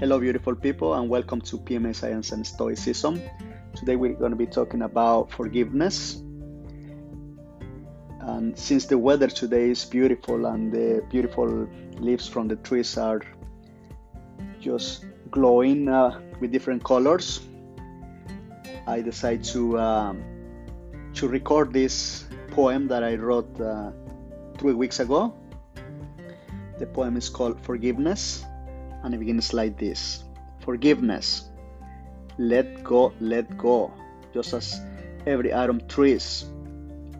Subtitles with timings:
[0.00, 3.20] Hello, beautiful people, and welcome to PMA Science and Stoicism.
[3.74, 6.22] Today, we're going to be talking about forgiveness.
[8.20, 11.68] And since the weather today is beautiful and the beautiful
[11.98, 13.20] leaves from the trees are
[14.58, 17.42] just glowing uh, with different colors,
[18.86, 20.24] I decided to um,
[21.12, 23.90] to record this poem that I wrote uh,
[24.56, 25.34] three weeks ago.
[26.78, 28.46] The poem is called Forgiveness
[29.02, 30.24] and it begins like this
[30.60, 31.48] Forgiveness.
[32.38, 33.92] Let go, let go,
[34.32, 34.80] just as
[35.26, 36.46] every autumn trees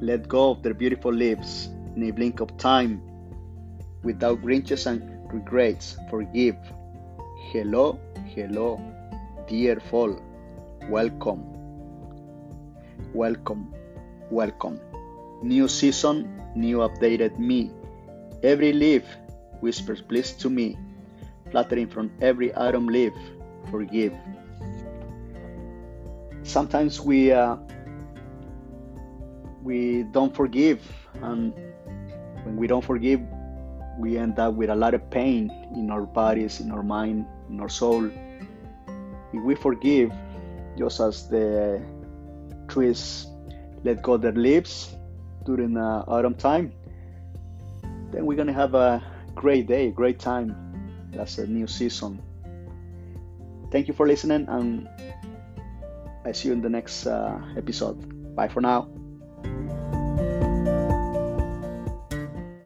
[0.00, 3.02] let go of their beautiful leaves in a blink of time
[4.02, 5.98] without grudges and regrets.
[6.08, 6.56] Forgive.
[7.52, 8.00] Hello,
[8.34, 8.80] hello,
[9.46, 10.18] dear fall.
[10.88, 11.44] Welcome.
[13.12, 13.74] Welcome,
[14.30, 14.80] welcome.
[15.42, 17.70] New season, new updated me.
[18.42, 19.04] Every leaf
[19.60, 20.78] whispers bliss to me
[21.50, 23.12] fluttering from every autumn leaf,
[23.70, 24.12] forgive.
[26.42, 27.56] Sometimes we uh,
[29.62, 30.80] we don't forgive,
[31.22, 31.52] and
[32.44, 33.20] when we don't forgive,
[33.98, 37.60] we end up with a lot of pain in our bodies, in our mind, in
[37.60, 38.10] our soul.
[39.32, 40.12] If we forgive,
[40.78, 41.82] just as the
[42.68, 43.26] trees
[43.84, 44.96] let go their leaves
[45.44, 46.72] during uh, autumn time,
[48.10, 49.02] then we're gonna have a
[49.34, 50.69] great day, great time
[51.12, 52.22] that's a new season.
[53.70, 54.88] Thank you for listening, and
[56.24, 58.34] I see you in the next uh, episode.
[58.34, 58.88] Bye for now.